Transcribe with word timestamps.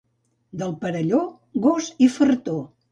Del 0.61 0.73
Perelló, 0.85 1.21
gos 1.69 1.95
i 2.09 2.13
fartó. 2.19 2.63